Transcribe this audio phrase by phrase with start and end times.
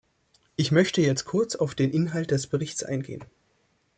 [0.55, 3.21] Ich möchte jetzt kurz auf den Inhalt des Berichts eingehen.